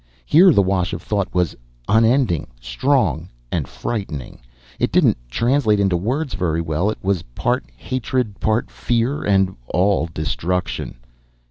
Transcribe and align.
Here 0.25 0.51
the 0.51 0.63
wash 0.63 0.93
of 0.93 1.03
thought 1.03 1.31
was 1.31 1.55
unending, 1.87 2.47
strong 2.59 3.29
and 3.51 3.67
frightening. 3.67 4.39
It 4.79 4.91
didn't 4.91 5.15
translate 5.29 5.79
into 5.79 5.95
words 5.95 6.33
very 6.33 6.59
well. 6.59 6.89
It 6.89 6.97
was 7.03 7.21
part 7.35 7.65
hatred, 7.77 8.39
part 8.39 8.71
fear 8.71 9.23
and 9.23 9.55
all 9.67 10.09
destruction. 10.11 10.95